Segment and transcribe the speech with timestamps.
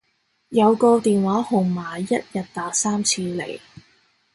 [0.49, 3.59] 有個電話號碼一日打三次嚟